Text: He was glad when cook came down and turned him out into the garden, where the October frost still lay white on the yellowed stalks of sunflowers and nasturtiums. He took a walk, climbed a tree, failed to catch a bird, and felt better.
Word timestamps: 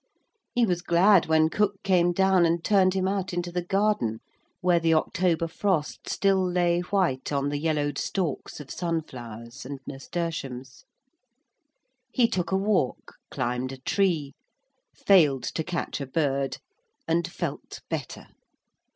He 0.55 0.65
was 0.65 0.81
glad 0.81 1.27
when 1.27 1.47
cook 1.47 1.83
came 1.83 2.11
down 2.11 2.43
and 2.43 2.63
turned 2.63 2.95
him 2.95 3.07
out 3.07 3.33
into 3.33 3.51
the 3.51 3.61
garden, 3.63 4.19
where 4.59 4.79
the 4.79 4.95
October 4.95 5.45
frost 5.47 6.09
still 6.09 6.43
lay 6.43 6.79
white 6.79 7.31
on 7.31 7.49
the 7.49 7.59
yellowed 7.59 7.99
stalks 7.99 8.59
of 8.59 8.71
sunflowers 8.71 9.63
and 9.63 9.79
nasturtiums. 9.85 10.85
He 12.11 12.27
took 12.27 12.51
a 12.51 12.57
walk, 12.57 13.17
climbed 13.29 13.71
a 13.71 13.77
tree, 13.77 14.33
failed 14.95 15.43
to 15.43 15.63
catch 15.63 16.01
a 16.01 16.07
bird, 16.07 16.57
and 17.07 17.27
felt 17.27 17.81
better. 17.87 18.25